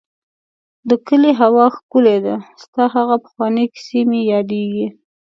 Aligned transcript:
د 0.89 0.91
کلي 1.07 1.31
هوا 1.41 1.65
ښکلې 1.75 2.17
ده، 2.25 2.35
ستا 2.63 2.83
هغه 2.95 3.15
پخوانی 3.23 3.65
کيسې 3.73 3.99
مې 4.09 4.21
ياديږي. 4.33 4.87